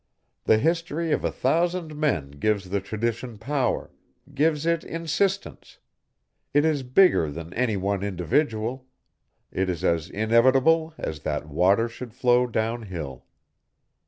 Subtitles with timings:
[0.45, 3.91] The history of a thousand men gives the tradition power,
[4.33, 5.77] gives it insistence.
[6.55, 8.87] It is bigger than any one individual.
[9.51, 13.25] It is as inevitable as that water should flow down hill."